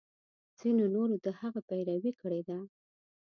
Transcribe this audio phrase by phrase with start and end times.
[0.59, 2.57] ځینو نورو د هغه پیروي کړې ده.